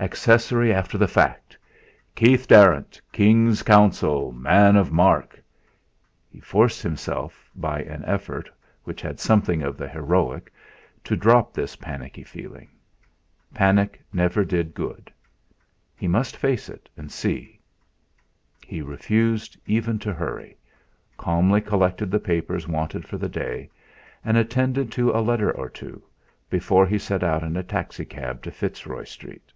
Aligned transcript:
Accessory 0.00 0.74
after 0.74 0.98
the 0.98 1.06
fact! 1.06 1.56
Keith 2.16 2.48
Darrant, 2.48 3.00
King's 3.12 3.62
Counsel, 3.62 4.32
man 4.32 4.74
of 4.74 4.90
mark! 4.90 5.40
He 6.28 6.40
forced 6.40 6.82
himself 6.82 7.48
by 7.54 7.82
an 7.82 8.04
effort, 8.04 8.50
which 8.82 9.00
had 9.00 9.20
something 9.20 9.62
of 9.62 9.76
the 9.76 9.86
heroic, 9.86 10.52
to 11.04 11.14
drop 11.14 11.54
this 11.54 11.76
panicky 11.76 12.24
feeling. 12.24 12.68
Panic 13.54 14.02
never 14.12 14.44
did 14.44 14.74
good. 14.74 15.12
He 15.96 16.08
must 16.08 16.36
face 16.36 16.68
it, 16.68 16.88
and 16.96 17.12
see. 17.12 17.60
He 18.66 18.82
refused 18.82 19.56
even 19.66 20.00
to 20.00 20.12
hurry, 20.12 20.56
calmly 21.16 21.60
collected 21.60 22.10
the 22.10 22.18
papers 22.18 22.66
wanted 22.66 23.06
for 23.06 23.18
the 23.18 23.28
day, 23.28 23.70
and 24.24 24.36
attended 24.36 24.90
to 24.92 25.12
a 25.12 25.22
letter 25.22 25.52
or 25.52 25.68
two, 25.70 26.02
before 26.50 26.88
he 26.88 26.98
set 26.98 27.22
out 27.22 27.44
in 27.44 27.56
a 27.56 27.62
taxi 27.62 28.04
cab 28.04 28.42
to 28.42 28.50
Fitzroy 28.50 29.04
Street. 29.04 29.52